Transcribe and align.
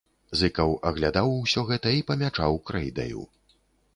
Зыкаў 0.39 0.71
аглядаў 0.89 1.33
усё 1.43 1.63
гэта 1.71 1.93
і 1.99 2.03
памячаў 2.09 2.57
крэйдаю. 2.69 3.21